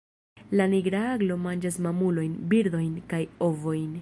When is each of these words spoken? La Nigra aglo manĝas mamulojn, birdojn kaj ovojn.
La 0.59 0.65
Nigra 0.71 1.01
aglo 1.15 1.37
manĝas 1.43 1.79
mamulojn, 1.89 2.35
birdojn 2.55 3.01
kaj 3.15 3.25
ovojn. 3.51 3.99